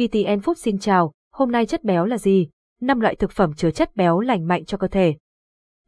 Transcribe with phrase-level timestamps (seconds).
[0.00, 2.48] ETN Food xin chào, hôm nay chất béo là gì?
[2.80, 5.14] 5 loại thực phẩm chứa chất béo lành mạnh cho cơ thể.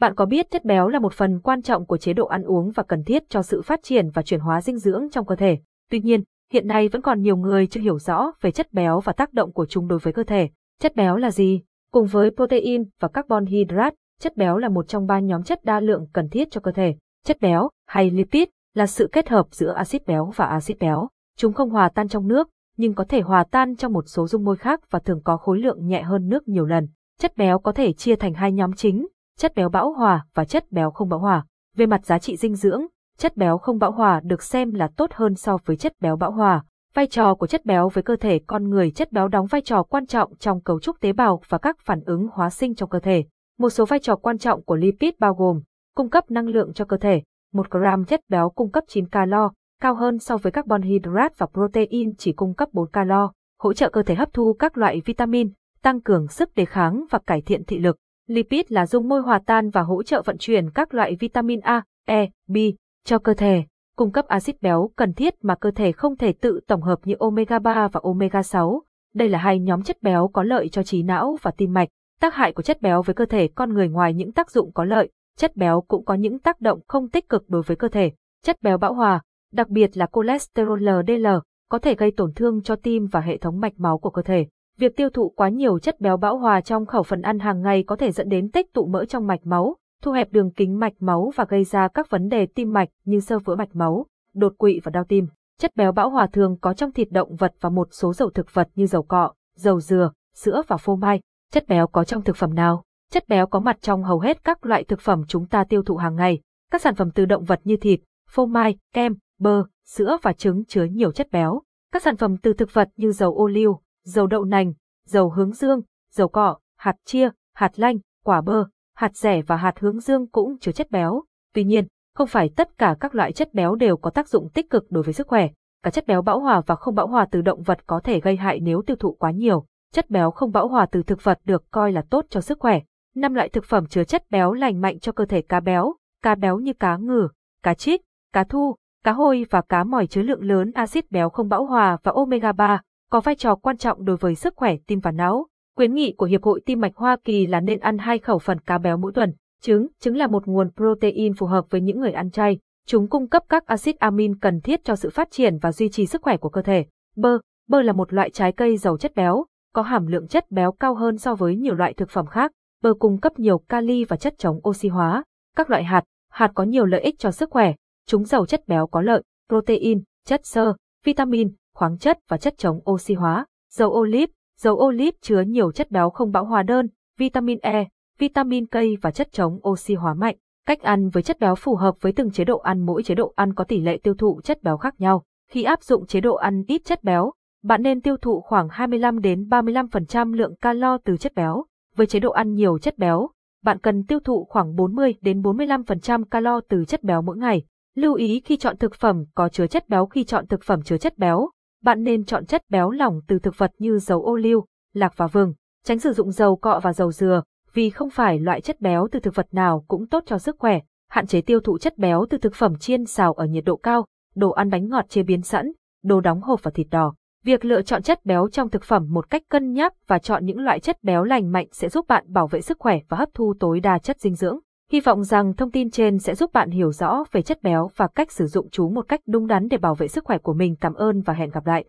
[0.00, 2.70] Bạn có biết chất béo là một phần quan trọng của chế độ ăn uống
[2.70, 5.58] và cần thiết cho sự phát triển và chuyển hóa dinh dưỡng trong cơ thể.
[5.90, 9.12] Tuy nhiên, hiện nay vẫn còn nhiều người chưa hiểu rõ về chất béo và
[9.12, 10.48] tác động của chúng đối với cơ thể.
[10.80, 11.62] Chất béo là gì?
[11.92, 15.80] Cùng với protein và carbon hydrate, chất béo là một trong ba nhóm chất đa
[15.80, 16.94] lượng cần thiết cho cơ thể.
[17.26, 21.08] Chất béo, hay lipid, là sự kết hợp giữa axit béo và axit béo.
[21.36, 22.48] Chúng không hòa tan trong nước,
[22.80, 25.58] nhưng có thể hòa tan trong một số dung môi khác và thường có khối
[25.58, 26.88] lượng nhẹ hơn nước nhiều lần.
[27.18, 29.06] Chất béo có thể chia thành hai nhóm chính,
[29.38, 31.44] chất béo bão hòa và chất béo không bão hòa.
[31.76, 32.86] Về mặt giá trị dinh dưỡng,
[33.18, 36.30] chất béo không bão hòa được xem là tốt hơn so với chất béo bão
[36.30, 36.64] hòa.
[36.94, 39.82] Vai trò của chất béo với cơ thể con người Chất béo đóng vai trò
[39.82, 42.98] quan trọng trong cấu trúc tế bào và các phản ứng hóa sinh trong cơ
[42.98, 43.24] thể.
[43.58, 45.60] Một số vai trò quan trọng của lipid bao gồm
[45.96, 47.22] cung cấp năng lượng cho cơ thể.
[47.52, 51.46] 1 gram chất béo cung cấp 9 calo, cao hơn so với carbon hydrate và
[51.52, 55.52] protein chỉ cung cấp 4 calo, hỗ trợ cơ thể hấp thu các loại vitamin,
[55.82, 57.96] tăng cường sức đề kháng và cải thiện thị lực.
[58.26, 61.82] Lipid là dung môi hòa tan và hỗ trợ vận chuyển các loại vitamin A,
[62.06, 62.56] E, B
[63.04, 63.64] cho cơ thể,
[63.96, 67.14] cung cấp axit béo cần thiết mà cơ thể không thể tự tổng hợp như
[67.18, 68.82] omega 3 và omega 6.
[69.14, 71.88] Đây là hai nhóm chất béo có lợi cho trí não và tim mạch.
[72.20, 74.84] Tác hại của chất béo với cơ thể con người ngoài những tác dụng có
[74.84, 78.12] lợi, chất béo cũng có những tác động không tích cực đối với cơ thể.
[78.44, 79.20] Chất béo bão hòa,
[79.52, 81.26] đặc biệt là cholesterol LDL,
[81.70, 84.46] có thể gây tổn thương cho tim và hệ thống mạch máu của cơ thể.
[84.78, 87.82] Việc tiêu thụ quá nhiều chất béo bão hòa trong khẩu phần ăn hàng ngày
[87.86, 90.92] có thể dẫn đến tích tụ mỡ trong mạch máu, thu hẹp đường kính mạch
[91.00, 94.52] máu và gây ra các vấn đề tim mạch như sơ vữa mạch máu, đột
[94.58, 95.26] quỵ và đau tim.
[95.58, 98.54] Chất béo bão hòa thường có trong thịt động vật và một số dầu thực
[98.54, 101.20] vật như dầu cọ, dầu dừa, sữa và phô mai.
[101.52, 102.84] Chất béo có trong thực phẩm nào?
[103.12, 105.96] Chất béo có mặt trong hầu hết các loại thực phẩm chúng ta tiêu thụ
[105.96, 106.40] hàng ngày.
[106.72, 110.64] Các sản phẩm từ động vật như thịt, phô mai, kem, bơ, sữa và trứng
[110.64, 111.62] chứa nhiều chất béo.
[111.92, 114.72] Các sản phẩm từ thực vật như dầu ô liu, dầu đậu nành,
[115.06, 115.80] dầu hướng dương,
[116.12, 120.58] dầu cọ, hạt chia, hạt lanh, quả bơ, hạt rẻ và hạt hướng dương cũng
[120.58, 121.22] chứa chất béo.
[121.54, 124.70] Tuy nhiên, không phải tất cả các loại chất béo đều có tác dụng tích
[124.70, 125.48] cực đối với sức khỏe.
[125.82, 128.36] Cả chất béo bão hòa và không bão hòa từ động vật có thể gây
[128.36, 129.66] hại nếu tiêu thụ quá nhiều.
[129.92, 132.80] Chất béo không bão hòa từ thực vật được coi là tốt cho sức khỏe.
[133.14, 136.34] Năm loại thực phẩm chứa chất béo lành mạnh cho cơ thể cá béo, cá
[136.34, 137.28] béo như cá ngừ,
[137.62, 138.00] cá chít,
[138.32, 141.96] cá thu, cá hôi và cá mòi chứa lượng lớn axit béo không bão hòa
[142.02, 145.46] và omega 3, có vai trò quan trọng đối với sức khỏe tim và não.
[145.76, 148.60] Khuyến nghị của Hiệp hội Tim mạch Hoa Kỳ là nên ăn hai khẩu phần
[148.60, 149.32] cá béo mỗi tuần.
[149.62, 152.58] Trứng, trứng là một nguồn protein phù hợp với những người ăn chay.
[152.86, 156.06] Chúng cung cấp các axit amin cần thiết cho sự phát triển và duy trì
[156.06, 156.86] sức khỏe của cơ thể.
[157.16, 157.38] Bơ,
[157.68, 159.44] bơ là một loại trái cây giàu chất béo,
[159.74, 162.52] có hàm lượng chất béo cao hơn so với nhiều loại thực phẩm khác.
[162.82, 165.24] Bơ cung cấp nhiều kali và chất chống oxy hóa.
[165.56, 167.74] Các loại hạt, hạt có nhiều lợi ích cho sức khỏe.
[168.10, 172.80] Chúng giàu chất béo có lợi, protein, chất xơ, vitamin, khoáng chất và chất chống
[172.90, 173.46] oxy hóa.
[173.72, 176.88] Dầu olive, dầu olive chứa nhiều chất béo không bão hòa đơn,
[177.18, 177.88] vitamin E,
[178.18, 180.36] vitamin K và chất chống oxy hóa mạnh.
[180.66, 183.32] Cách ăn với chất béo phù hợp với từng chế độ ăn mỗi chế độ
[183.36, 185.24] ăn có tỷ lệ tiêu thụ chất béo khác nhau.
[185.50, 187.32] Khi áp dụng chế độ ăn ít chất béo,
[187.64, 191.64] bạn nên tiêu thụ khoảng 25 đến 35% lượng calo từ chất béo.
[191.96, 193.30] Với chế độ ăn nhiều chất béo,
[193.64, 197.64] bạn cần tiêu thụ khoảng 40 đến 45% calo từ chất béo mỗi ngày.
[197.94, 200.96] Lưu ý khi chọn thực phẩm có chứa chất béo khi chọn thực phẩm chứa
[200.96, 201.50] chất béo,
[201.82, 205.26] bạn nên chọn chất béo lỏng từ thực vật như dầu ô liu, lạc và
[205.26, 207.42] vừng, tránh sử dụng dầu cọ và dầu dừa,
[207.72, 210.80] vì không phải loại chất béo từ thực vật nào cũng tốt cho sức khỏe.
[211.08, 214.06] Hạn chế tiêu thụ chất béo từ thực phẩm chiên xào ở nhiệt độ cao,
[214.34, 215.72] đồ ăn bánh ngọt chế biến sẵn,
[216.04, 217.14] đồ đóng hộp và thịt đỏ.
[217.44, 220.58] Việc lựa chọn chất béo trong thực phẩm một cách cân nhắc và chọn những
[220.58, 223.54] loại chất béo lành mạnh sẽ giúp bạn bảo vệ sức khỏe và hấp thu
[223.60, 224.58] tối đa chất dinh dưỡng.
[224.92, 228.08] Hy vọng rằng thông tin trên sẽ giúp bạn hiểu rõ về chất béo và
[228.14, 230.76] cách sử dụng chúng một cách đúng đắn để bảo vệ sức khỏe của mình.
[230.80, 231.84] Cảm ơn và hẹn gặp lại.